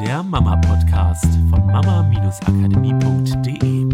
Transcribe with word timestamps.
der 0.00 0.22
Mama-Podcast 0.22 1.24
von 1.48 1.66
mama-akademie.de. 1.66 3.84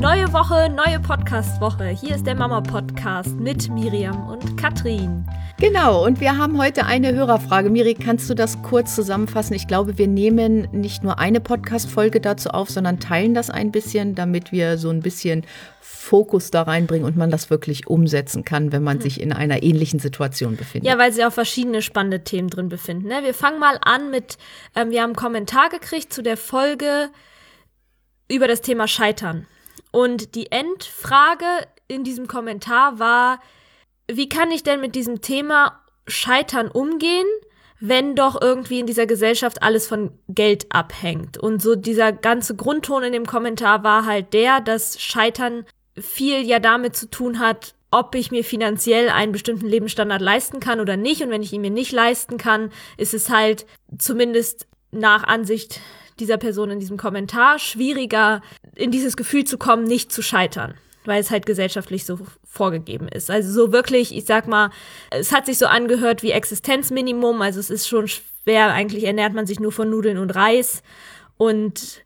Neue 0.00 0.32
Woche, 0.32 0.70
neue 0.70 1.00
Podcast-Woche. 1.00 1.88
Hier 1.88 2.14
ist 2.14 2.26
der 2.26 2.34
Mama-Podcast 2.34 3.38
mit 3.38 3.68
Miriam 3.68 4.28
und 4.28 4.56
Katrin. 4.56 5.26
Genau, 5.60 6.06
und 6.06 6.20
wir 6.20 6.38
haben 6.38 6.56
heute 6.56 6.86
eine 6.86 7.12
Hörerfrage. 7.12 7.68
Miri, 7.68 7.94
kannst 7.94 8.30
du 8.30 8.34
das 8.34 8.62
kurz 8.62 8.94
zusammenfassen? 8.94 9.54
Ich 9.54 9.66
glaube, 9.66 9.98
wir 9.98 10.06
nehmen 10.06 10.68
nicht 10.72 11.02
nur 11.02 11.18
eine 11.18 11.40
Podcast-Folge 11.40 12.20
dazu 12.20 12.50
auf, 12.50 12.70
sondern 12.70 12.98
teilen 12.98 13.34
das 13.34 13.50
ein 13.50 13.72
bisschen, 13.72 14.14
damit 14.14 14.52
wir 14.52 14.78
so 14.78 14.88
ein 14.88 15.00
bisschen 15.00 15.44
Fokus 16.08 16.50
da 16.50 16.62
reinbringen 16.62 17.04
und 17.04 17.16
man 17.16 17.30
das 17.30 17.50
wirklich 17.50 17.86
umsetzen 17.86 18.44
kann, 18.44 18.72
wenn 18.72 18.82
man 18.82 19.00
sich 19.00 19.20
in 19.20 19.32
einer 19.32 19.62
ähnlichen 19.62 20.00
Situation 20.00 20.56
befindet. 20.56 20.90
Ja, 20.90 20.96
weil 20.96 21.12
sie 21.12 21.24
auch 21.24 21.32
verschiedene 21.32 21.82
spannende 21.82 22.24
Themen 22.24 22.48
drin 22.48 22.70
befinden. 22.70 23.08
Ne? 23.08 23.20
Wir 23.24 23.34
fangen 23.34 23.58
mal 23.58 23.78
an 23.82 24.10
mit, 24.10 24.38
ähm, 24.78 24.90
wir 24.90 25.02
haben 25.02 25.10
einen 25.10 25.16
Kommentar 25.16 25.68
gekriegt 25.68 26.12
zu 26.12 26.22
der 26.22 26.36
Folge 26.36 27.10
über 28.30 28.46
das 28.46 28.60
Thema 28.60 28.86
Scheitern. 28.86 29.46
Und 29.90 30.34
die 30.34 30.52
Endfrage 30.52 31.46
in 31.88 32.04
diesem 32.04 32.28
Kommentar 32.28 32.98
war, 32.98 33.40
wie 34.10 34.28
kann 34.28 34.50
ich 34.50 34.62
denn 34.62 34.80
mit 34.80 34.94
diesem 34.94 35.20
Thema 35.20 35.82
Scheitern 36.06 36.68
umgehen, 36.68 37.26
wenn 37.80 38.14
doch 38.14 38.40
irgendwie 38.40 38.80
in 38.80 38.86
dieser 38.86 39.06
Gesellschaft 39.06 39.62
alles 39.62 39.86
von 39.88 40.12
Geld 40.28 40.66
abhängt? 40.70 41.38
Und 41.38 41.60
so 41.60 41.74
dieser 41.74 42.12
ganze 42.12 42.54
Grundton 42.54 43.02
in 43.02 43.12
dem 43.12 43.26
Kommentar 43.26 43.82
war 43.82 44.04
halt 44.04 44.32
der, 44.32 44.60
dass 44.60 45.00
Scheitern 45.00 45.64
viel 45.98 46.46
ja 46.46 46.60
damit 46.60 46.94
zu 46.94 47.10
tun 47.10 47.38
hat, 47.38 47.74
ob 47.90 48.14
ich 48.14 48.30
mir 48.30 48.44
finanziell 48.44 49.08
einen 49.08 49.32
bestimmten 49.32 49.66
Lebensstandard 49.66 50.20
leisten 50.20 50.60
kann 50.60 50.80
oder 50.80 50.96
nicht. 50.96 51.22
Und 51.22 51.30
wenn 51.30 51.42
ich 51.42 51.52
ihn 51.52 51.62
mir 51.62 51.70
nicht 51.70 51.92
leisten 51.92 52.36
kann, 52.36 52.70
ist 52.96 53.14
es 53.14 53.30
halt 53.30 53.66
zumindest 53.98 54.66
nach 54.90 55.24
Ansicht 55.24 55.80
dieser 56.18 56.36
Person 56.36 56.70
in 56.70 56.80
diesem 56.80 56.96
Kommentar 56.96 57.58
schwieriger, 57.58 58.42
in 58.74 58.90
dieses 58.90 59.16
Gefühl 59.16 59.44
zu 59.44 59.56
kommen, 59.56 59.84
nicht 59.84 60.12
zu 60.12 60.22
scheitern, 60.22 60.74
weil 61.04 61.20
es 61.20 61.30
halt 61.30 61.46
gesellschaftlich 61.46 62.04
so 62.04 62.18
vorgegeben 62.44 63.08
ist. 63.08 63.30
Also 63.30 63.52
so 63.52 63.72
wirklich, 63.72 64.14
ich 64.14 64.24
sag 64.24 64.48
mal, 64.48 64.70
es 65.10 65.32
hat 65.32 65.46
sich 65.46 65.58
so 65.58 65.66
angehört 65.66 66.22
wie 66.22 66.32
Existenzminimum, 66.32 67.40
also 67.40 67.60
es 67.60 67.70
ist 67.70 67.86
schon 67.86 68.08
schwer, 68.08 68.72
eigentlich 68.72 69.04
ernährt 69.04 69.34
man 69.34 69.46
sich 69.46 69.60
nur 69.60 69.72
von 69.72 69.88
Nudeln 69.88 70.18
und 70.18 70.34
Reis 70.34 70.82
und 71.36 72.04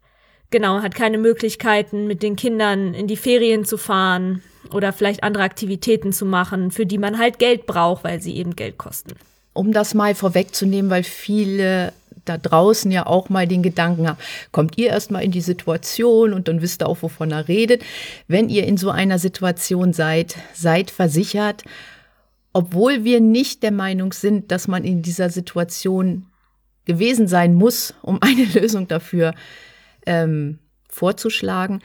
genau, 0.51 0.83
hat 0.83 0.95
keine 0.95 1.19
Möglichkeiten, 1.19 2.07
mit 2.07 2.23
den 2.23 2.37
Kindern 2.37 2.93
in 2.93 3.07
die 3.07 3.17
Ferien 3.17 3.65
zu 3.65 3.79
fahren 3.79 4.43
oder 4.71 4.93
vielleicht 4.93 5.23
andere 5.23 5.43
Aktivitäten 5.43 6.13
zu 6.13 6.25
machen, 6.25 6.71
für 6.71 6.87
die 6.87 6.99
man 6.99 7.19
halt 7.19 7.39
Geld 7.39 7.67
braucht, 7.67 8.05
weil 8.05 8.21
sie 8.21 8.37
eben 8.37 8.57
Geld 8.57 8.79
kosten. 8.79 9.15
Um 9.53 9.73
das 9.73 9.95
mal 9.95 10.15
vorwegzunehmen, 10.15 10.91
weil 10.91 11.03
viele 11.03 11.93
da 12.25 12.39
draußen 12.39 12.91
ja 12.91 13.07
auch 13.07 13.29
mal 13.29 13.49
den 13.49 13.63
Gedanken 13.63 14.09
haben, 14.09 14.19
kommt 14.53 14.79
ihr 14.79 14.89
erstmal 14.89 15.25
in 15.25 15.33
die 15.33 15.41
Situation 15.41 16.33
und 16.33 16.49
dann 16.49 16.63
wisst 16.63 16.83
ihr 16.83 16.89
auch, 16.89 17.03
wovon 17.03 17.33
er 17.33 17.49
redet. 17.49 17.83
Wenn 18.29 18.49
ihr 18.49 18.65
in 18.65 18.77
so 18.77 18.91
einer 18.91 19.19
Situation 19.19 19.93
seid, 19.93 20.37
seid 20.55 20.91
versichert, 20.91 21.65
obwohl 22.53 23.05
wir 23.05 23.21
nicht 23.21 23.63
der 23.63 23.73
Meinung 23.73 24.13
sind, 24.13 24.53
dass 24.53 24.69
man 24.69 24.85
in 24.85 25.03
dieser 25.03 25.31
Situation 25.31 26.27
gewesen 26.85 27.27
sein 27.27 27.55
muss, 27.55 27.95
um 28.03 28.19
eine 28.23 28.45
Lösung 28.45 28.89
dafür 28.89 29.35
ähm, 30.07 30.59
vorzuschlagen. 30.89 31.81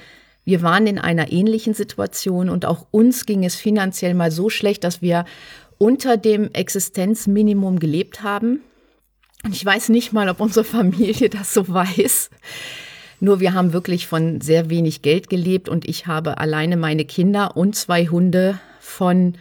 Wir 0.48 0.62
waren 0.62 0.88
in 0.88 0.98
einer 0.98 1.34
ähnlichen 1.34 1.74
Situation 1.74 2.48
und 2.48 2.66
auch 2.66 2.88
uns 2.90 3.26
ging 3.26 3.44
es 3.44 3.56
finanziell 3.56 4.14
mal 4.14 4.32
so 4.32 4.50
schlecht, 4.50 4.86
dass 4.86 5.02
wir 5.02 5.26
unter 5.78 6.16
dem 6.16 6.54
Existenzminimum 6.54 7.80
gelebt 7.80 8.24
haben. 8.24 8.62
Und 9.44 9.54
ich 9.54 9.66
weiß 9.66 9.90
nicht 9.90 10.14
mal, 10.14 10.30
ob 10.30 10.40
unsere 10.40 10.64
Familie 10.64 11.30
das 11.38 11.54
so 11.54 11.68
weiß. 11.68 12.30
Nur 13.20 13.42
wir 13.42 13.54
haben 13.54 13.74
wirklich 13.74 14.08
von 14.08 14.40
sehr 14.40 14.70
wenig 14.70 15.02
Geld 15.02 15.30
gelebt 15.30 15.68
und 15.68 15.86
ich 15.86 16.08
habe 16.08 16.38
alleine 16.38 16.78
meine 16.78 17.04
Kinder 17.04 17.58
und 17.58 17.76
zwei 17.76 18.08
Hunde 18.08 18.58
von 18.80 19.34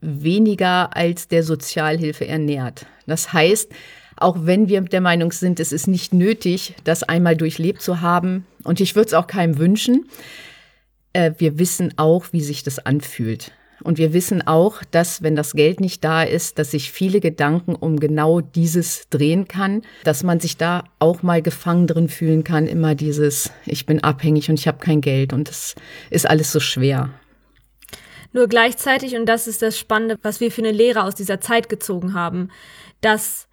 weniger 0.00 0.96
als 0.96 1.28
der 1.28 1.44
Sozialhilfe 1.44 2.26
ernährt. 2.26 2.86
Das 3.06 3.32
heißt, 3.32 3.70
auch 4.16 4.36
wenn 4.40 4.68
wir 4.68 4.80
der 4.82 5.00
Meinung 5.00 5.32
sind, 5.32 5.60
es 5.60 5.72
ist 5.72 5.86
nicht 5.86 6.12
nötig, 6.12 6.74
das 6.84 7.02
einmal 7.02 7.36
durchlebt 7.36 7.82
zu 7.82 8.00
haben, 8.00 8.46
und 8.64 8.80
ich 8.80 8.96
würde 8.96 9.08
es 9.08 9.14
auch 9.14 9.26
keinem 9.26 9.58
wünschen, 9.58 10.08
äh, 11.12 11.32
wir 11.38 11.58
wissen 11.58 11.94
auch, 11.96 12.26
wie 12.32 12.42
sich 12.42 12.62
das 12.62 12.78
anfühlt. 12.78 13.52
Und 13.82 13.98
wir 13.98 14.12
wissen 14.12 14.46
auch, 14.46 14.82
dass 14.90 15.22
wenn 15.22 15.36
das 15.36 15.52
Geld 15.52 15.80
nicht 15.80 16.02
da 16.02 16.22
ist, 16.22 16.58
dass 16.58 16.70
sich 16.70 16.90
viele 16.90 17.20
Gedanken 17.20 17.74
um 17.74 18.00
genau 18.00 18.40
dieses 18.40 19.08
drehen 19.10 19.48
kann, 19.48 19.82
dass 20.02 20.22
man 20.22 20.40
sich 20.40 20.56
da 20.56 20.84
auch 20.98 21.22
mal 21.22 21.42
gefangen 21.42 21.86
drin 21.86 22.08
fühlen 22.08 22.42
kann, 22.42 22.66
immer 22.66 22.94
dieses, 22.94 23.50
ich 23.66 23.86
bin 23.86 24.02
abhängig 24.02 24.48
und 24.48 24.58
ich 24.58 24.66
habe 24.66 24.78
kein 24.78 25.02
Geld 25.02 25.32
und 25.32 25.48
das 25.48 25.74
ist 26.10 26.28
alles 26.28 26.52
so 26.52 26.60
schwer. 26.60 27.10
Nur 28.32 28.48
gleichzeitig, 28.48 29.14
und 29.16 29.26
das 29.26 29.46
ist 29.46 29.62
das 29.62 29.78
Spannende, 29.78 30.18
was 30.22 30.40
wir 30.40 30.50
für 30.50 30.62
eine 30.62 30.72
Lehre 30.72 31.04
aus 31.04 31.14
dieser 31.14 31.40
Zeit 31.40 31.68
gezogen 31.68 32.14
haben, 32.14 32.50
dass 33.00 33.45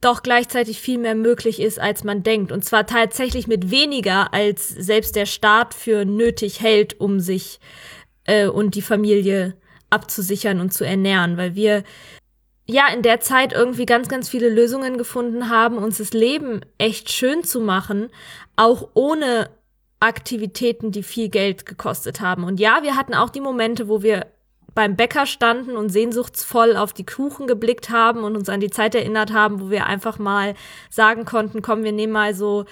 doch 0.00 0.22
gleichzeitig 0.22 0.80
viel 0.80 0.98
mehr 0.98 1.14
möglich 1.14 1.60
ist, 1.60 1.78
als 1.78 2.04
man 2.04 2.22
denkt. 2.22 2.52
Und 2.52 2.64
zwar 2.64 2.86
tatsächlich 2.86 3.46
mit 3.46 3.70
weniger, 3.70 4.32
als 4.32 4.68
selbst 4.68 5.14
der 5.14 5.26
Staat 5.26 5.74
für 5.74 6.04
nötig 6.04 6.60
hält, 6.60 6.98
um 7.00 7.20
sich 7.20 7.60
äh, 8.24 8.46
und 8.46 8.74
die 8.74 8.82
Familie 8.82 9.56
abzusichern 9.90 10.60
und 10.60 10.72
zu 10.72 10.84
ernähren, 10.84 11.36
weil 11.36 11.54
wir 11.54 11.84
ja 12.66 12.86
in 12.94 13.02
der 13.02 13.20
Zeit 13.20 13.52
irgendwie 13.52 13.86
ganz, 13.86 14.08
ganz 14.08 14.28
viele 14.28 14.48
Lösungen 14.48 14.96
gefunden 14.96 15.50
haben, 15.50 15.76
uns 15.76 15.98
das 15.98 16.12
Leben 16.12 16.60
echt 16.78 17.10
schön 17.10 17.42
zu 17.44 17.60
machen, 17.60 18.08
auch 18.56 18.90
ohne 18.94 19.50
Aktivitäten, 19.98 20.92
die 20.92 21.02
viel 21.02 21.28
Geld 21.28 21.66
gekostet 21.66 22.20
haben. 22.20 22.44
Und 22.44 22.58
ja, 22.58 22.82
wir 22.82 22.96
hatten 22.96 23.14
auch 23.14 23.28
die 23.28 23.40
Momente, 23.40 23.88
wo 23.88 24.02
wir 24.02 24.26
beim 24.74 24.96
Bäcker 24.96 25.26
standen 25.26 25.76
und 25.76 25.90
sehnsuchtsvoll 25.90 26.76
auf 26.76 26.92
die 26.92 27.06
Kuchen 27.06 27.46
geblickt 27.46 27.90
haben 27.90 28.24
und 28.24 28.36
uns 28.36 28.48
an 28.48 28.60
die 28.60 28.70
Zeit 28.70 28.94
erinnert 28.94 29.32
haben, 29.32 29.60
wo 29.60 29.70
wir 29.70 29.86
einfach 29.86 30.18
mal 30.18 30.54
sagen 30.90 31.24
konnten, 31.24 31.62
komm, 31.62 31.84
wir 31.84 31.92
nehmen 31.92 32.12
mal 32.12 32.34
so 32.34 32.64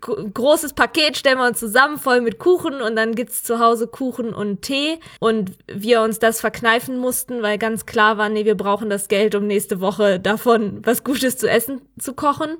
großes 0.00 0.72
Paket 0.72 1.16
stellen 1.16 1.38
wir 1.38 1.46
uns 1.46 1.60
zusammen, 1.60 1.98
voll 1.98 2.20
mit 2.20 2.38
Kuchen 2.38 2.82
und 2.82 2.96
dann 2.96 3.14
gibt's 3.14 3.44
zu 3.44 3.60
Hause 3.60 3.86
Kuchen 3.86 4.34
und 4.34 4.62
Tee 4.62 4.98
und 5.20 5.52
wir 5.68 6.02
uns 6.02 6.18
das 6.18 6.40
verkneifen 6.40 6.98
mussten, 6.98 7.42
weil 7.42 7.58
ganz 7.58 7.86
klar 7.86 8.18
war, 8.18 8.28
nee, 8.28 8.44
wir 8.44 8.56
brauchen 8.56 8.90
das 8.90 9.06
Geld, 9.06 9.36
um 9.36 9.46
nächste 9.46 9.80
Woche 9.80 10.18
davon 10.18 10.80
was 10.84 11.04
Gutes 11.04 11.38
zu 11.38 11.48
essen 11.48 11.80
zu 11.98 12.14
kochen. 12.14 12.56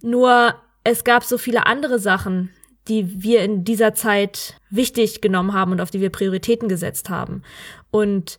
Nur 0.00 0.54
es 0.82 1.04
gab 1.04 1.24
so 1.24 1.36
viele 1.36 1.66
andere 1.66 1.98
Sachen, 1.98 2.50
die 2.88 3.22
wir 3.22 3.42
in 3.42 3.64
dieser 3.64 3.94
Zeit 3.94 4.54
wichtig 4.70 5.20
genommen 5.20 5.52
haben 5.52 5.72
und 5.72 5.80
auf 5.80 5.90
die 5.90 6.00
wir 6.00 6.10
Prioritäten 6.10 6.68
gesetzt 6.68 7.10
haben. 7.10 7.42
Und 7.90 8.38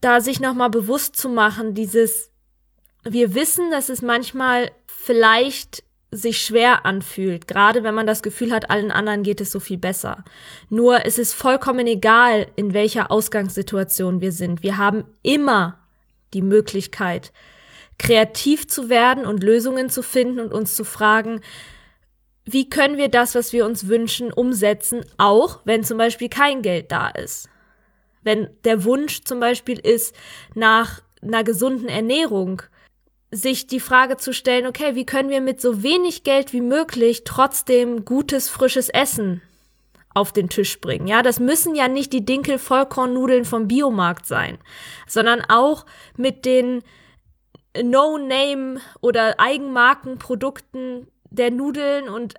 da 0.00 0.20
sich 0.20 0.40
nochmal 0.40 0.70
bewusst 0.70 1.16
zu 1.16 1.28
machen, 1.28 1.74
dieses, 1.74 2.30
wir 3.04 3.34
wissen, 3.34 3.70
dass 3.70 3.88
es 3.88 4.02
manchmal 4.02 4.70
vielleicht 4.86 5.84
sich 6.10 6.40
schwer 6.40 6.86
anfühlt, 6.86 7.46
gerade 7.46 7.82
wenn 7.82 7.94
man 7.94 8.06
das 8.06 8.22
Gefühl 8.22 8.52
hat, 8.52 8.70
allen 8.70 8.90
anderen 8.90 9.22
geht 9.22 9.40
es 9.40 9.52
so 9.52 9.60
viel 9.60 9.78
besser. 9.78 10.24
Nur 10.70 11.04
es 11.04 11.18
ist 11.18 11.32
vollkommen 11.32 11.86
egal, 11.86 12.46
in 12.56 12.74
welcher 12.74 13.10
Ausgangssituation 13.10 14.20
wir 14.20 14.32
sind. 14.32 14.62
Wir 14.62 14.76
haben 14.76 15.04
immer 15.22 15.78
die 16.32 16.42
Möglichkeit, 16.42 17.32
kreativ 17.98 18.68
zu 18.68 18.88
werden 18.88 19.24
und 19.26 19.42
Lösungen 19.42 19.90
zu 19.90 20.02
finden 20.02 20.40
und 20.40 20.52
uns 20.52 20.76
zu 20.76 20.84
fragen, 20.84 21.40
wie 22.46 22.70
können 22.70 22.96
wir 22.96 23.08
das, 23.08 23.34
was 23.34 23.52
wir 23.52 23.66
uns 23.66 23.88
wünschen, 23.88 24.32
umsetzen, 24.32 25.04
auch 25.18 25.60
wenn 25.64 25.82
zum 25.82 25.98
Beispiel 25.98 26.28
kein 26.28 26.62
Geld 26.62 26.92
da 26.92 27.08
ist. 27.08 27.48
Wenn 28.22 28.48
der 28.64 28.84
Wunsch 28.84 29.24
zum 29.24 29.40
Beispiel 29.40 29.78
ist 29.78 30.14
nach 30.54 31.02
einer 31.20 31.44
gesunden 31.44 31.88
Ernährung, 31.88 32.62
sich 33.32 33.66
die 33.66 33.80
Frage 33.80 34.16
zu 34.16 34.32
stellen, 34.32 34.66
okay, 34.66 34.94
wie 34.94 35.04
können 35.04 35.28
wir 35.28 35.40
mit 35.40 35.60
so 35.60 35.82
wenig 35.82 36.22
Geld 36.22 36.52
wie 36.52 36.60
möglich 36.60 37.24
trotzdem 37.24 38.04
gutes, 38.04 38.48
frisches 38.48 38.88
Essen 38.88 39.42
auf 40.14 40.32
den 40.32 40.48
Tisch 40.48 40.80
bringen. 40.80 41.08
Ja, 41.08 41.22
das 41.22 41.40
müssen 41.40 41.74
ja 41.74 41.88
nicht 41.88 42.12
die 42.12 42.24
Dinkel-Vollkornnudeln 42.24 43.44
vom 43.44 43.68
Biomarkt 43.68 44.24
sein, 44.24 44.56
sondern 45.06 45.42
auch 45.42 45.84
mit 46.16 46.46
den 46.46 46.82
No-Name 47.80 48.80
oder 49.02 49.38
Eigenmarkenprodukten 49.38 51.08
der 51.30 51.50
Nudeln 51.50 52.08
und 52.08 52.34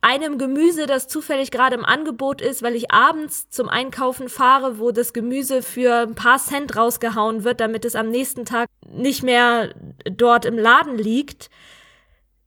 einem 0.00 0.36
Gemüse, 0.36 0.86
das 0.86 1.06
zufällig 1.06 1.52
gerade 1.52 1.76
im 1.76 1.84
Angebot 1.84 2.40
ist, 2.40 2.62
weil 2.62 2.74
ich 2.74 2.90
abends 2.90 3.48
zum 3.50 3.68
Einkaufen 3.68 4.28
fahre, 4.28 4.80
wo 4.80 4.90
das 4.90 5.12
Gemüse 5.12 5.62
für 5.62 6.00
ein 6.08 6.16
paar 6.16 6.38
Cent 6.38 6.76
rausgehauen 6.76 7.44
wird, 7.44 7.60
damit 7.60 7.84
es 7.84 7.94
am 7.94 8.08
nächsten 8.08 8.44
Tag 8.44 8.68
nicht 8.88 9.22
mehr 9.22 9.72
dort 10.04 10.44
im 10.44 10.58
Laden 10.58 10.98
liegt. 10.98 11.50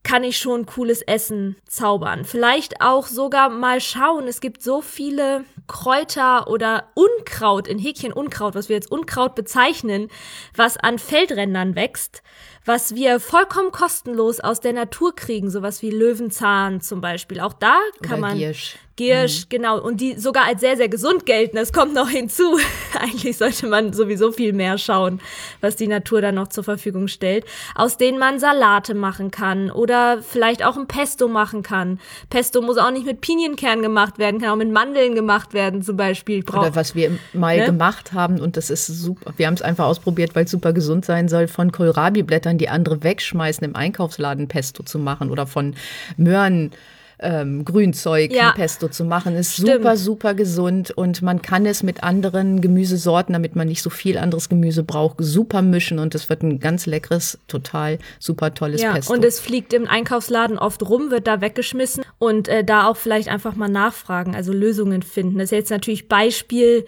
kann 0.05 0.23
ich 0.23 0.37
schon 0.37 0.67
cooles 0.67 1.01
Essen 1.01 1.55
zaubern. 1.67 2.25
Vielleicht 2.25 2.79
auch 2.79 3.07
sogar 3.07 3.49
mal 3.49 3.81
schauen, 3.81 4.27
es 4.27 4.39
gibt 4.39 4.61
so 4.61 4.81
viele 4.81 5.45
Kräuter 5.67 6.47
oder 6.47 6.91
Unkraut, 6.93 7.67
in 7.67 7.79
Häkchen 7.79 8.13
Unkraut, 8.13 8.53
was 8.53 8.69
wir 8.69 8.75
jetzt 8.75 8.91
Unkraut 8.91 9.33
bezeichnen, 9.33 10.09
was 10.55 10.77
an 10.77 10.99
Feldrändern 10.99 11.75
wächst, 11.75 12.21
was 12.65 12.95
wir 12.95 13.19
vollkommen 13.19 13.71
kostenlos 13.71 14.39
aus 14.39 14.59
der 14.59 14.73
Natur 14.73 15.15
kriegen, 15.15 15.49
sowas 15.49 15.81
wie 15.81 15.91
Löwenzahn 15.91 16.81
zum 16.81 16.99
Beispiel. 17.01 17.39
Auch 17.39 17.53
da 17.53 17.77
kann 18.01 18.13
Oder 18.19 18.21
man 18.21 18.37
Giersch. 18.37 18.77
Giersch, 18.97 19.41
Mhm. 19.41 19.49
genau, 19.49 19.81
und 19.81 19.99
die 19.99 20.13
sogar 20.17 20.45
als 20.45 20.61
sehr, 20.61 20.77
sehr 20.77 20.87
gesund 20.87 21.25
gelten. 21.25 21.57
Das 21.57 21.73
kommt 21.73 21.93
noch 21.93 22.07
hinzu. 22.07 22.57
Eigentlich 22.97 23.37
sollte 23.37 23.67
man 23.67 23.91
sowieso 23.91 24.31
viel 24.31 24.53
mehr 24.53 24.77
schauen, 24.77 25.19
was 25.59 25.75
die 25.75 25.87
Natur 25.89 26.21
da 26.21 26.31
noch 26.31 26.47
zur 26.47 26.63
Verfügung 26.63 27.09
stellt, 27.09 27.43
aus 27.75 27.97
denen 27.97 28.17
man 28.17 28.39
Salate 28.39 28.93
machen 28.93 29.31
kann 29.31 29.69
oder 29.69 30.21
vielleicht 30.21 30.63
auch 30.63 30.77
ein 30.77 30.87
Pesto 30.87 31.27
machen 31.27 31.61
kann. 31.61 31.99
Pesto 32.29 32.61
muss 32.61 32.77
auch 32.77 32.89
nicht 32.91 33.05
mit 33.05 33.19
Pinienkern 33.19 33.81
gemacht 33.81 34.17
werden, 34.17 34.39
kann 34.39 34.51
auch 34.51 34.55
mit 34.55 34.71
Mandeln 34.71 35.13
gemacht 35.13 35.53
werden 35.53 35.81
zum 35.81 35.97
Beispiel. 35.97 36.41
Brauch- 36.43 36.61
Oder 36.61 36.75
was 36.75 36.95
wir 36.95 37.19
mal 37.33 37.57
Ne? 37.57 37.65
gemacht 37.65 38.13
haben, 38.13 38.39
und 38.39 38.55
das 38.55 38.69
ist 38.69 38.87
super, 38.87 39.33
wir 39.35 39.47
haben 39.47 39.55
es 39.55 39.61
einfach 39.61 39.87
ausprobiert, 39.87 40.35
weil 40.35 40.45
es 40.45 40.51
super 40.51 40.71
gesund 40.71 41.03
sein 41.03 41.27
soll, 41.27 41.49
von 41.49 41.73
Kohlrabi-Blättern, 41.73 42.54
die 42.57 42.69
andere 42.69 43.03
wegschmeißen, 43.03 43.63
im 43.65 43.75
Einkaufsladen 43.75 44.47
Pesto 44.47 44.83
zu 44.83 44.99
machen 44.99 45.29
oder 45.31 45.47
von 45.47 45.75
Möhren. 46.17 46.71
Ähm, 47.17 47.63
Grünzeug 47.63 48.33
Ja. 48.33 48.51
Pesto 48.51 48.89
zu 48.89 49.05
machen, 49.05 49.37
ist 49.37 49.53
Stimmt. 49.53 49.69
super, 49.71 49.95
super 49.95 50.33
gesund 50.33 50.91
und 50.91 51.21
man 51.21 51.41
kann 51.41 51.65
es 51.65 51.81
mit 51.81 52.03
anderen 52.03 52.59
Gemüsesorten, 52.59 53.31
damit 53.31 53.55
man 53.55 53.69
nicht 53.69 53.81
so 53.81 53.89
viel 53.89 54.17
anderes 54.17 54.49
Gemüse 54.49 54.83
braucht, 54.83 55.15
super 55.19 55.61
mischen 55.61 55.97
und 55.97 56.13
es 56.13 56.27
wird 56.27 56.43
ein 56.43 56.59
ganz 56.59 56.85
leckeres, 56.85 57.39
total 57.47 57.99
super 58.19 58.53
tolles 58.53 58.81
ja, 58.81 58.91
Pesto. 58.91 59.13
und 59.13 59.23
es 59.23 59.39
fliegt 59.39 59.71
im 59.71 59.87
Einkaufsladen 59.87 60.57
oft 60.59 60.83
rum, 60.83 61.09
wird 61.09 61.25
da 61.25 61.39
weggeschmissen 61.39 62.03
und 62.17 62.49
äh, 62.49 62.65
da 62.65 62.85
auch 62.89 62.97
vielleicht 62.97 63.29
einfach 63.29 63.55
mal 63.55 63.69
nachfragen, 63.69 64.35
also 64.35 64.51
Lösungen 64.51 65.01
finden. 65.01 65.37
Das 65.37 65.45
ist 65.45 65.51
jetzt 65.51 65.69
natürlich 65.71 66.09
Beispiel 66.09 66.85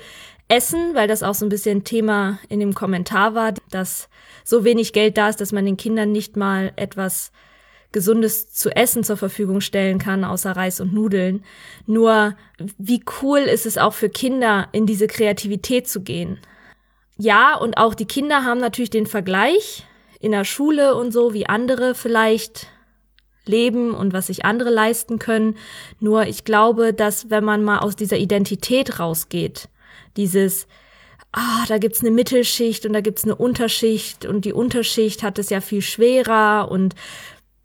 Essen, 0.50 0.96
weil 0.96 1.08
das 1.08 1.24
auch 1.24 1.34
so 1.34 1.46
ein 1.46 1.50
bisschen 1.50 1.84
Thema 1.84 2.40
in 2.48 2.60
dem 2.60 2.74
Kommentar 2.74 3.36
war, 3.36 3.54
dass 3.70 4.10
so 4.44 4.64
wenig 4.64 4.94
Geld 4.94 5.18
da 5.18 5.30
ist, 5.30 5.42
dass 5.42 5.52
man 5.52 5.66
den 5.66 5.78
Kindern 5.78 6.12
nicht 6.12 6.38
mal 6.38 6.72
etwas 6.78 7.32
Gesundes 7.92 8.54
zu 8.54 8.70
essen 8.76 9.04
zur 9.04 9.18
Verfügung 9.18 9.62
stellen 9.62 9.98
kann, 9.98 10.24
außer 10.24 10.52
Reis 10.52 10.80
und 10.80 10.94
Nudeln. 10.94 11.44
Nur, 11.86 12.36
wie 12.78 13.04
cool 13.22 13.40
ist 13.40 13.66
es 13.66 13.78
auch 13.78 13.94
für 13.94 14.10
Kinder, 14.10 14.68
in 14.72 14.86
diese 14.86 15.08
Kreativität 15.08 15.88
zu 15.88 16.02
gehen? 16.02 16.40
Ja, 17.18 17.56
und 17.56 17.78
auch 17.78 17.96
die 17.96 18.06
Kinder 18.06 18.44
haben 18.44 18.60
natürlich 18.60 18.90
den 18.90 19.08
Vergleich 19.08 19.86
in 20.20 20.32
der 20.32 20.46
Schule 20.46 20.96
und 20.96 21.12
so, 21.12 21.34
wie 21.34 21.48
andere 21.48 21.96
vielleicht 21.96 22.68
leben 23.46 23.94
und 23.94 24.14
was 24.14 24.28
sich 24.28 24.46
andere 24.46 24.70
leisten 24.70 25.20
können. 25.20 25.56
Nur 26.00 26.28
ich 26.28 26.44
glaube, 26.44 26.94
dass 26.94 27.30
wenn 27.30 27.44
man 27.44 27.64
mal 27.64 27.80
aus 27.80 27.96
dieser 27.96 28.18
Identität 28.18 29.00
rausgeht, 29.00 29.70
dieses, 30.18 30.68
ah, 31.32 31.66
da 31.68 31.78
gibt's 31.78 32.02
eine 32.02 32.12
Mittelschicht 32.12 32.86
und 32.86 32.94
da 32.94 33.02
gibt's 33.02 33.24
eine 33.24 33.36
Unterschicht 33.36 34.26
und 34.26 34.46
die 34.46 34.54
Unterschicht 34.54 35.24
hat 35.24 35.40
es 35.40 35.50
ja 35.50 35.62
viel 35.62 35.82
schwerer 35.82 36.70
und 36.70 36.96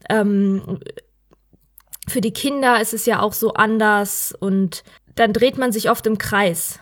ähm, 0.09 0.79
für 2.09 2.21
die 2.21 2.33
Kinder 2.33 2.81
ist 2.81 2.95
es 2.95 3.07
ja 3.07 3.21
auch 3.21 3.33
so 3.33 3.55
anders 3.55 4.35
und 4.39 4.85
dann 5.15 5.33
dreht 5.33 5.59
man 5.59 5.73
sich 5.73 5.91
oft 5.91 6.07
im 6.07 6.19
Kreis. 6.19 6.79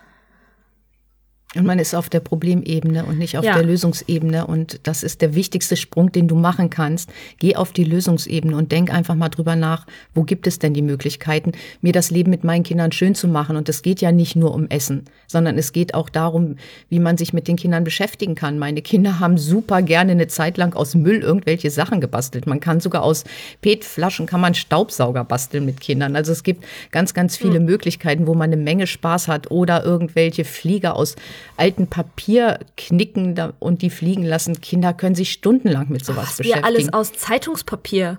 Und 1.56 1.66
man 1.66 1.80
ist 1.80 1.94
auf 1.96 2.08
der 2.08 2.20
Problemebene 2.20 3.04
und 3.04 3.18
nicht 3.18 3.36
auf 3.36 3.44
Ja. 3.44 3.54
der 3.54 3.64
Lösungsebene. 3.64 4.46
Und 4.46 4.78
das 4.84 5.02
ist 5.02 5.20
der 5.20 5.34
wichtigste 5.34 5.76
Sprung, 5.76 6.12
den 6.12 6.28
du 6.28 6.36
machen 6.36 6.70
kannst. 6.70 7.10
Geh 7.40 7.56
auf 7.56 7.72
die 7.72 7.82
Lösungsebene 7.82 8.56
und 8.56 8.70
denk 8.70 8.94
einfach 8.94 9.16
mal 9.16 9.30
drüber 9.30 9.56
nach, 9.56 9.84
wo 10.14 10.22
gibt 10.22 10.46
es 10.46 10.60
denn 10.60 10.74
die 10.74 10.82
Möglichkeiten, 10.82 11.50
mir 11.80 11.92
das 11.92 12.12
Leben 12.12 12.30
mit 12.30 12.44
meinen 12.44 12.62
Kindern 12.62 12.92
schön 12.92 13.16
zu 13.16 13.26
machen. 13.26 13.56
Und 13.56 13.68
es 13.68 13.82
geht 13.82 14.00
ja 14.00 14.12
nicht 14.12 14.36
nur 14.36 14.54
um 14.54 14.68
Essen, 14.68 15.06
sondern 15.26 15.58
es 15.58 15.72
geht 15.72 15.92
auch 15.94 16.08
darum, 16.08 16.54
wie 16.88 17.00
man 17.00 17.16
sich 17.16 17.32
mit 17.32 17.48
den 17.48 17.56
Kindern 17.56 17.82
beschäftigen 17.82 18.36
kann. 18.36 18.56
Meine 18.60 18.80
Kinder 18.80 19.18
haben 19.18 19.36
super 19.36 19.82
gerne 19.82 20.12
eine 20.12 20.28
Zeit 20.28 20.56
lang 20.56 20.74
aus 20.74 20.94
Müll 20.94 21.20
irgendwelche 21.20 21.70
Sachen 21.70 22.00
gebastelt. 22.00 22.46
Man 22.46 22.60
kann 22.60 22.78
sogar 22.78 23.02
aus 23.02 23.24
PET-Flaschen 23.60 24.26
kann 24.26 24.40
man 24.40 24.54
Staubsauger 24.54 25.24
basteln 25.24 25.64
mit 25.64 25.80
Kindern. 25.80 26.14
Also 26.14 26.30
es 26.30 26.44
gibt 26.44 26.64
ganz, 26.92 27.12
ganz 27.12 27.36
viele 27.36 27.58
Möglichkeiten, 27.58 28.28
wo 28.28 28.34
man 28.34 28.52
eine 28.52 28.62
Menge 28.62 28.86
Spaß 28.86 29.26
hat 29.26 29.50
oder 29.50 29.84
irgendwelche 29.84 30.44
Flieger 30.44 30.94
aus 30.94 31.16
alten 31.56 31.86
Papier 31.88 32.60
knicken 32.76 33.38
und 33.58 33.82
die 33.82 33.90
fliegen 33.90 34.24
lassen. 34.24 34.60
Kinder 34.60 34.92
können 34.92 35.14
sich 35.14 35.32
stundenlang 35.32 35.88
mit 35.88 36.04
sowas 36.04 36.30
was 36.30 36.38
wir 36.38 36.54
beschäftigen. 36.54 36.64
alles 36.64 36.92
aus 36.92 37.12
Zeitungspapier 37.12 38.18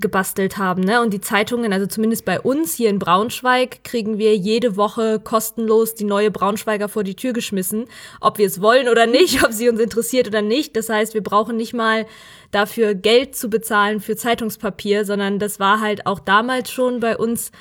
gebastelt 0.00 0.58
haben, 0.58 0.82
ne? 0.82 1.00
Und 1.00 1.12
die 1.12 1.20
Zeitungen, 1.20 1.72
also 1.72 1.86
zumindest 1.86 2.24
bei 2.24 2.40
uns 2.40 2.74
hier 2.74 2.90
in 2.90 2.98
Braunschweig, 2.98 3.84
kriegen 3.84 4.18
wir 4.18 4.36
jede 4.36 4.76
Woche 4.76 5.20
kostenlos 5.20 5.94
die 5.94 6.04
neue 6.04 6.30
Braunschweiger 6.30 6.88
vor 6.88 7.04
die 7.04 7.14
Tür 7.14 7.32
geschmissen, 7.32 7.84
ob 8.20 8.38
wir 8.38 8.46
es 8.46 8.60
wollen 8.60 8.88
oder 8.88 9.06
nicht, 9.06 9.44
ob 9.44 9.52
sie 9.52 9.68
uns 9.68 9.80
interessiert 9.80 10.26
oder 10.26 10.42
nicht. 10.42 10.76
Das 10.76 10.88
heißt, 10.88 11.14
wir 11.14 11.22
brauchen 11.22 11.56
nicht 11.56 11.74
mal 11.74 12.06
dafür 12.50 12.94
Geld 12.94 13.36
zu 13.36 13.48
bezahlen 13.48 14.00
für 14.00 14.16
Zeitungspapier, 14.16 15.04
sondern 15.04 15.38
das 15.38 15.60
war 15.60 15.80
halt 15.80 16.06
auch 16.06 16.20
damals 16.20 16.70
schon 16.70 17.00
bei 17.00 17.16
uns 17.16 17.52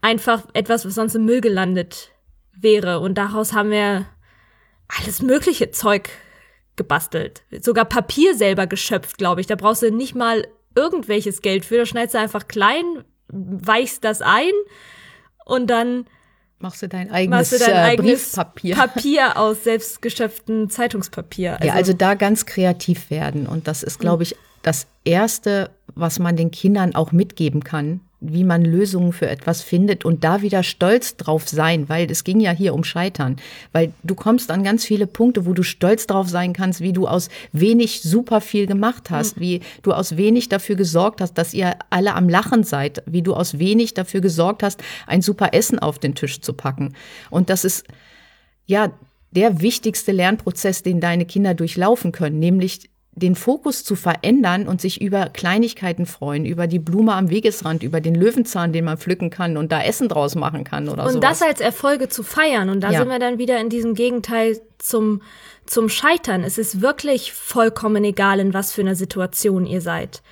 einfach 0.00 0.44
etwas, 0.52 0.84
was 0.84 0.94
sonst 0.94 1.14
im 1.14 1.24
Müll 1.24 1.40
gelandet 1.40 2.10
wäre. 2.52 3.00
Und 3.00 3.16
daraus 3.16 3.52
haben 3.52 3.70
wir 3.70 4.06
alles 4.88 5.22
mögliche 5.22 5.70
Zeug 5.70 6.10
gebastelt. 6.76 7.42
Sogar 7.60 7.84
Papier 7.84 8.34
selber 8.34 8.66
geschöpft, 8.66 9.18
glaube 9.18 9.40
ich. 9.40 9.46
Da 9.46 9.56
brauchst 9.56 9.82
du 9.82 9.90
nicht 9.90 10.14
mal 10.14 10.46
irgendwelches 10.74 11.40
Geld 11.40 11.64
für. 11.64 11.78
Da 11.78 11.86
schneidest 11.86 12.14
du 12.14 12.18
einfach 12.18 12.48
klein, 12.48 12.84
weichst 13.28 14.04
das 14.04 14.22
ein 14.22 14.52
und 15.44 15.68
dann 15.68 16.06
Machst 16.58 16.82
du 16.82 16.88
dein 16.88 17.10
eigenes, 17.10 17.50
du 17.50 17.58
dein 17.58 17.70
äh, 17.70 17.78
eigenes 17.78 18.22
Briefpapier. 18.22 18.76
Papier 18.76 19.36
aus 19.36 19.64
selbstgeschöpftem 19.64 20.70
Zeitungspapier. 20.70 21.58
ja, 21.62 21.74
also 21.74 21.92
da 21.92 22.14
ganz 22.14 22.46
kreativ 22.46 23.10
werden. 23.10 23.46
Und 23.46 23.68
das 23.68 23.82
ist, 23.82 23.98
glaube 23.98 24.22
ich, 24.22 24.34
das 24.62 24.86
Erste, 25.04 25.70
was 25.94 26.18
man 26.18 26.36
den 26.36 26.50
Kindern 26.50 26.94
auch 26.94 27.12
mitgeben 27.12 27.64
kann, 27.64 28.00
wie 28.32 28.44
man 28.44 28.64
Lösungen 28.64 29.12
für 29.12 29.28
etwas 29.28 29.62
findet 29.62 30.04
und 30.04 30.24
da 30.24 30.42
wieder 30.42 30.62
stolz 30.62 31.16
drauf 31.16 31.48
sein, 31.48 31.88
weil 31.88 32.10
es 32.10 32.24
ging 32.24 32.40
ja 32.40 32.50
hier 32.50 32.74
um 32.74 32.84
Scheitern. 32.84 33.36
Weil 33.72 33.92
du 34.02 34.14
kommst 34.14 34.50
an 34.50 34.64
ganz 34.64 34.84
viele 34.84 35.06
Punkte, 35.06 35.46
wo 35.46 35.52
du 35.52 35.62
stolz 35.62 36.06
drauf 36.06 36.28
sein 36.28 36.52
kannst, 36.52 36.80
wie 36.80 36.92
du 36.92 37.06
aus 37.06 37.28
wenig 37.52 38.02
super 38.02 38.40
viel 38.40 38.66
gemacht 38.66 39.10
hast, 39.10 39.38
wie 39.40 39.60
du 39.82 39.92
aus 39.92 40.16
wenig 40.16 40.48
dafür 40.48 40.76
gesorgt 40.76 41.20
hast, 41.20 41.34
dass 41.34 41.54
ihr 41.54 41.76
alle 41.90 42.14
am 42.14 42.28
Lachen 42.28 42.64
seid, 42.64 43.02
wie 43.06 43.22
du 43.22 43.34
aus 43.34 43.58
wenig 43.58 43.94
dafür 43.94 44.20
gesorgt 44.20 44.62
hast, 44.62 44.82
ein 45.06 45.22
super 45.22 45.50
Essen 45.52 45.78
auf 45.78 45.98
den 45.98 46.14
Tisch 46.14 46.40
zu 46.40 46.52
packen. 46.52 46.94
Und 47.30 47.50
das 47.50 47.64
ist 47.64 47.84
ja 48.66 48.92
der 49.30 49.60
wichtigste 49.60 50.12
Lernprozess, 50.12 50.82
den 50.82 51.00
deine 51.00 51.26
Kinder 51.26 51.54
durchlaufen 51.54 52.12
können, 52.12 52.38
nämlich 52.38 52.88
den 53.16 53.36
Fokus 53.36 53.84
zu 53.84 53.94
verändern 53.94 54.66
und 54.66 54.80
sich 54.80 55.00
über 55.00 55.26
Kleinigkeiten 55.28 56.04
freuen, 56.04 56.44
über 56.44 56.66
die 56.66 56.80
Blume 56.80 57.14
am 57.14 57.30
Wegesrand, 57.30 57.82
über 57.84 58.00
den 58.00 58.14
Löwenzahn, 58.16 58.72
den 58.72 58.84
man 58.84 58.98
pflücken 58.98 59.30
kann 59.30 59.56
und 59.56 59.70
da 59.70 59.82
Essen 59.82 60.08
draus 60.08 60.34
machen 60.34 60.64
kann 60.64 60.88
oder 60.88 61.04
und 61.04 61.12
sowas. 61.12 61.38
das 61.38 61.42
als 61.48 61.60
Erfolge 61.60 62.08
zu 62.08 62.24
feiern. 62.24 62.70
Und 62.70 62.80
da 62.80 62.90
Ja. 62.90 62.98
sind 63.00 63.08
wir 63.08 63.20
dann 63.20 63.38
wieder 63.38 63.60
in 63.60 63.68
diesem 63.68 63.94
Gegenteil 63.94 64.60
zum, 64.78 65.22
zum 65.64 65.88
Scheitern. 65.88 66.42
Es 66.42 66.58
ist 66.58 66.80
wirklich 66.80 67.32
vollkommen 67.32 68.02
egal, 68.04 68.40
in 68.40 68.52
was 68.52 68.72
für 68.72 68.80
einer 68.80 68.96
Situation 68.96 69.64
ihr 69.64 69.80
seid. 69.80 70.22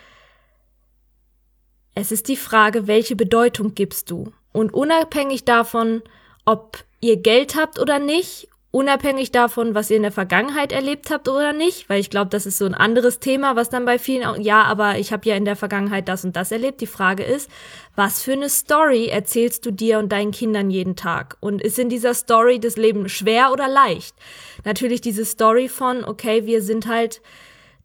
Es 1.94 2.10
ist 2.10 2.28
die 2.28 2.36
Frage, 2.36 2.86
welche 2.86 3.16
Bedeutung 3.16 3.74
gibst 3.74 4.10
du? 4.10 4.32
Und 4.52 4.72
unabhängig 4.74 5.44
davon, 5.44 6.02
ob 6.44 6.78
ihr 7.00 7.16
Geld 7.18 7.54
habt 7.56 7.78
oder 7.78 7.98
nicht, 7.98 8.48
unabhängig 8.72 9.30
davon, 9.30 9.74
was 9.74 9.90
ihr 9.90 9.98
in 9.98 10.02
der 10.02 10.12
Vergangenheit 10.12 10.72
erlebt 10.72 11.10
habt 11.10 11.28
oder 11.28 11.52
nicht, 11.52 11.88
weil 11.88 12.00
ich 12.00 12.10
glaube, 12.10 12.30
das 12.30 12.46
ist 12.46 12.56
so 12.56 12.64
ein 12.64 12.74
anderes 12.74 13.20
Thema, 13.20 13.54
was 13.54 13.68
dann 13.68 13.84
bei 13.84 13.98
vielen 13.98 14.24
auch, 14.24 14.36
ja, 14.36 14.62
aber 14.64 14.98
ich 14.98 15.12
habe 15.12 15.28
ja 15.28 15.36
in 15.36 15.44
der 15.44 15.56
Vergangenheit 15.56 16.08
das 16.08 16.24
und 16.24 16.34
das 16.34 16.50
erlebt. 16.50 16.80
Die 16.80 16.86
Frage 16.86 17.22
ist, 17.22 17.50
was 17.94 18.22
für 18.22 18.32
eine 18.32 18.48
Story 18.48 19.08
erzählst 19.08 19.66
du 19.66 19.70
dir 19.70 19.98
und 19.98 20.10
deinen 20.10 20.32
Kindern 20.32 20.70
jeden 20.70 20.96
Tag? 20.96 21.36
Und 21.40 21.60
ist 21.60 21.78
in 21.78 21.90
dieser 21.90 22.14
Story 22.14 22.58
das 22.58 22.76
Leben 22.76 23.10
schwer 23.10 23.52
oder 23.52 23.68
leicht? 23.68 24.16
Natürlich 24.64 25.02
diese 25.02 25.26
Story 25.26 25.68
von, 25.68 26.02
okay, 26.02 26.46
wir 26.46 26.62
sind 26.62 26.86
halt 26.86 27.20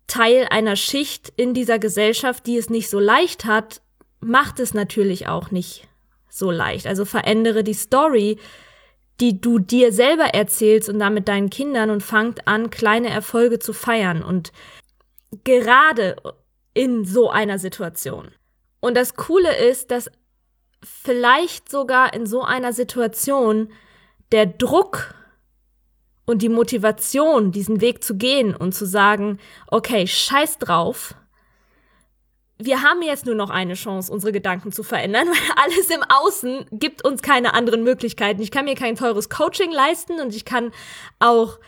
Teil 0.08 0.48
einer 0.50 0.78
Schicht 0.78 1.34
in 1.36 1.54
dieser 1.54 1.80
Gesellschaft, 1.80 2.48
die 2.48 2.56
es 2.56 2.70
nicht 2.70 2.90
so 2.90 2.98
leicht 2.98 3.44
hat, 3.44 3.82
macht 4.22 4.62
es 4.62 4.74
natürlich 4.74 5.28
auch 5.28 5.52
nicht 5.52 5.86
so 6.30 6.50
leicht. 6.50 6.88
Also 6.88 7.04
verändere 7.04 7.66
die 7.66 7.74
Story, 7.74 8.38
die 9.20 9.42
du 9.42 9.60
dir 9.60 9.92
selber 9.92 10.26
erzählst 10.26 10.90
und 10.90 11.00
damit 11.00 11.28
deinen 11.28 11.50
Kindern 11.50 11.90
und 11.90 12.04
fangt 12.04 12.48
an, 12.48 12.70
kleine 12.70 13.10
Erfolge 13.10 13.60
zu 13.60 13.74
feiern 13.74 14.22
und 14.24 14.52
gerade 15.44 16.16
in 16.74 17.06
so 17.06 17.30
einer 17.30 17.58
Situation. 17.58 18.30
Und 18.80 18.96
das 18.96 19.16
Coole 19.16 19.56
ist, 19.58 19.90
dass 19.90 20.12
vielleicht 20.84 21.70
sogar 21.70 22.14
in 22.14 22.28
so 22.28 22.44
einer 22.44 22.74
Situation 22.74 23.72
der 24.32 24.46
Druck 24.46 25.16
und 26.26 26.42
die 26.42 26.50
Motivation, 26.50 27.52
diesen 27.52 27.82
Weg 27.82 28.04
zu 28.04 28.18
gehen 28.18 28.56
und 28.56 28.74
zu 28.74 28.86
sagen, 28.86 29.40
okay, 29.68 30.06
scheiß 30.06 30.60
drauf, 30.60 31.16
wir 32.60 32.82
haben 32.82 33.02
jetzt 33.02 33.26
nur 33.26 33.36
noch 33.36 33.50
eine 33.50 33.76
Chance, 33.76 34.12
unsere 34.12 34.32
Gedanken 34.32 34.72
zu 34.72 34.84
verändern, 34.84 35.28
weil 35.28 35.64
alles 35.64 35.90
im 35.90 36.04
Außen 36.04 36.66
gibt 36.72 37.06
uns 37.06 37.22
keine 37.22 37.54
anderen 37.54 37.84
Möglichkeiten. 37.84 38.42
Ich 38.42 38.52
kann 38.52 38.66
mir 38.66 38.76
kein 38.76 38.96
teures 38.96 39.30
Coaching 39.30 39.72
leisten 39.72 40.20
und 40.20 40.36
ich 40.36 40.46
kann 40.46 40.72
auch 41.20 41.60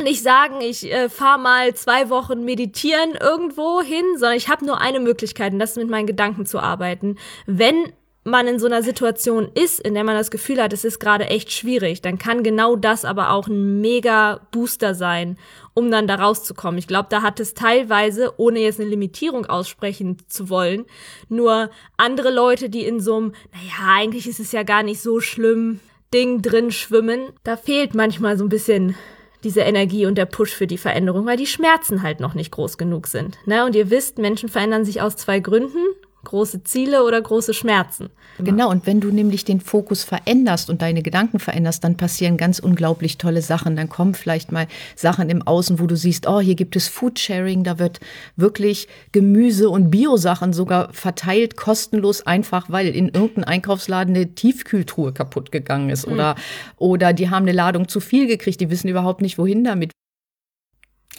nicht 0.00 0.22
sagen, 0.22 0.60
ich 0.60 0.92
äh, 0.92 1.08
fahre 1.08 1.38
mal 1.38 1.74
zwei 1.74 2.10
Wochen 2.10 2.44
meditieren 2.44 3.14
irgendwo 3.20 3.80
hin, 3.80 4.04
sondern 4.16 4.36
ich 4.36 4.48
habe 4.48 4.66
nur 4.66 4.80
eine 4.80 4.98
Möglichkeit 4.98 5.52
und 5.52 5.60
das 5.60 5.70
ist 5.70 5.76
mit 5.76 5.88
meinen 5.88 6.08
Gedanken 6.08 6.46
zu 6.46 6.58
arbeiten. 6.58 7.16
Wenn 7.46 7.92
man 8.24 8.46
in 8.46 8.58
so 8.58 8.66
einer 8.66 8.82
Situation 8.82 9.48
ist, 9.54 9.80
in 9.80 9.94
der 9.94 10.02
man 10.02 10.16
das 10.16 10.30
Gefühl 10.30 10.60
hat, 10.60 10.72
es 10.72 10.84
ist 10.84 10.98
gerade 10.98 11.26
echt 11.26 11.52
schwierig, 11.52 12.00
dann 12.00 12.18
kann 12.18 12.42
genau 12.42 12.74
das 12.74 13.04
aber 13.04 13.30
auch 13.30 13.46
ein 13.46 13.80
mega 13.80 14.40
Booster 14.50 14.94
sein, 14.94 15.36
um 15.74 15.90
dann 15.90 16.06
da 16.06 16.16
rauszukommen. 16.16 16.78
Ich 16.78 16.86
glaube, 16.86 17.08
da 17.10 17.22
hat 17.22 17.38
es 17.38 17.52
teilweise, 17.52 18.32
ohne 18.38 18.60
jetzt 18.60 18.80
eine 18.80 18.88
Limitierung 18.88 19.44
aussprechen 19.46 20.16
zu 20.26 20.48
wollen, 20.48 20.86
nur 21.28 21.70
andere 21.98 22.32
Leute, 22.32 22.70
die 22.70 22.84
in 22.84 22.98
so 22.98 23.16
einem, 23.16 23.32
naja, 23.52 23.94
eigentlich 23.94 24.26
ist 24.26 24.40
es 24.40 24.52
ja 24.52 24.62
gar 24.62 24.82
nicht 24.82 25.00
so 25.00 25.20
schlimm, 25.20 25.80
Ding 26.14 26.42
drin 26.42 26.70
schwimmen. 26.70 27.32
Da 27.42 27.56
fehlt 27.56 27.94
manchmal 27.94 28.38
so 28.38 28.44
ein 28.44 28.48
bisschen 28.48 28.94
diese 29.42 29.60
Energie 29.60 30.06
und 30.06 30.16
der 30.16 30.26
Push 30.26 30.54
für 30.54 30.66
die 30.66 30.78
Veränderung, 30.78 31.26
weil 31.26 31.36
die 31.36 31.46
Schmerzen 31.46 32.02
halt 32.02 32.20
noch 32.20 32.34
nicht 32.34 32.52
groß 32.52 32.78
genug 32.78 33.08
sind. 33.08 33.36
Ne? 33.46 33.64
Und 33.64 33.74
ihr 33.74 33.90
wisst, 33.90 34.18
Menschen 34.18 34.48
verändern 34.48 34.84
sich 34.84 35.02
aus 35.02 35.16
zwei 35.16 35.40
Gründen 35.40 35.84
große 36.24 36.64
Ziele 36.64 37.04
oder 37.04 37.20
große 37.20 37.54
Schmerzen. 37.54 38.10
Genau, 38.38 38.70
und 38.70 38.86
wenn 38.86 39.00
du 39.00 39.12
nämlich 39.12 39.44
den 39.44 39.60
Fokus 39.60 40.02
veränderst 40.02 40.68
und 40.68 40.82
deine 40.82 41.02
Gedanken 41.02 41.38
veränderst, 41.38 41.84
dann 41.84 41.96
passieren 41.96 42.36
ganz 42.36 42.58
unglaublich 42.58 43.16
tolle 43.16 43.42
Sachen. 43.42 43.76
Dann 43.76 43.88
kommen 43.88 44.14
vielleicht 44.14 44.50
mal 44.50 44.66
Sachen 44.96 45.30
im 45.30 45.42
Außen, 45.42 45.78
wo 45.78 45.86
du 45.86 45.96
siehst, 45.96 46.26
oh, 46.26 46.40
hier 46.40 46.56
gibt 46.56 46.74
es 46.74 46.88
Foodsharing, 46.88 47.62
da 47.62 47.78
wird 47.78 48.00
wirklich 48.36 48.88
Gemüse 49.12 49.70
und 49.70 49.90
Biosachen 49.90 50.52
sogar 50.52 50.92
verteilt, 50.92 51.56
kostenlos, 51.56 52.26
einfach 52.26 52.70
weil 52.70 52.88
in 52.88 53.08
irgendeinem 53.08 53.44
Einkaufsladen 53.44 54.14
eine 54.14 54.34
Tiefkühltruhe 54.34 55.12
kaputt 55.12 55.52
gegangen 55.52 55.90
ist. 55.90 56.06
Mhm. 56.06 56.14
Oder, 56.14 56.34
oder 56.76 57.12
die 57.12 57.30
haben 57.30 57.44
eine 57.44 57.52
Ladung 57.52 57.86
zu 57.88 58.00
viel 58.00 58.26
gekriegt, 58.26 58.60
die 58.60 58.70
wissen 58.70 58.88
überhaupt 58.88 59.20
nicht, 59.20 59.38
wohin 59.38 59.62
damit. 59.62 59.92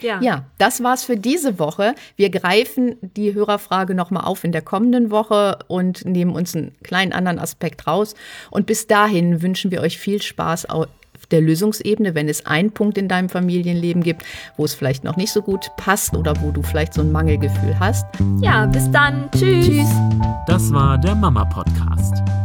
Ja. 0.01 0.19
ja, 0.21 0.45
das 0.57 0.83
war's 0.83 1.03
für 1.03 1.17
diese 1.17 1.59
Woche. 1.59 1.95
Wir 2.15 2.29
greifen 2.29 2.95
die 3.01 3.33
Hörerfrage 3.33 3.95
nochmal 3.95 4.25
auf 4.25 4.43
in 4.43 4.51
der 4.51 4.61
kommenden 4.61 5.11
Woche 5.11 5.59
und 5.67 6.05
nehmen 6.05 6.31
uns 6.31 6.55
einen 6.55 6.75
kleinen 6.83 7.13
anderen 7.13 7.39
Aspekt 7.39 7.87
raus. 7.87 8.15
Und 8.51 8.65
bis 8.65 8.87
dahin 8.87 9.41
wünschen 9.41 9.71
wir 9.71 9.81
euch 9.81 9.97
viel 9.97 10.21
Spaß 10.21 10.65
auf 10.69 10.87
der 11.31 11.41
Lösungsebene, 11.41 12.15
wenn 12.15 12.29
es 12.29 12.45
einen 12.45 12.71
Punkt 12.71 12.97
in 12.97 13.07
deinem 13.07 13.29
Familienleben 13.29 14.03
gibt, 14.03 14.23
wo 14.57 14.65
es 14.65 14.73
vielleicht 14.73 15.03
noch 15.03 15.15
nicht 15.15 15.31
so 15.31 15.41
gut 15.41 15.71
passt 15.77 16.15
oder 16.15 16.33
wo 16.41 16.51
du 16.51 16.61
vielleicht 16.61 16.93
so 16.93 17.01
ein 17.01 17.11
Mangelgefühl 17.11 17.79
hast. 17.79 18.05
Ja, 18.41 18.65
bis 18.65 18.89
dann. 18.91 19.29
Tschüss. 19.31 19.65
Tschüss. 19.65 19.89
Das 20.47 20.71
war 20.71 20.97
der 20.97 21.15
Mama 21.15 21.45
Podcast. 21.45 22.44